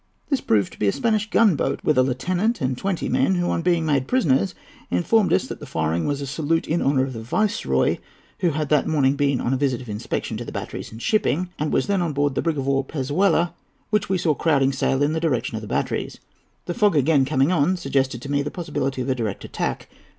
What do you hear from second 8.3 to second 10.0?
who had that morning been on a visit of